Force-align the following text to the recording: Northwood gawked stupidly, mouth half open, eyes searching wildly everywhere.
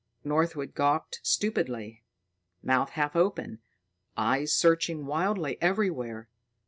Northwood 0.23 0.73
gawked 0.73 1.19
stupidly, 1.21 2.01
mouth 2.63 2.89
half 2.89 3.15
open, 3.15 3.59
eyes 4.17 4.51
searching 4.51 5.05
wildly 5.05 5.61
everywhere. 5.61 6.27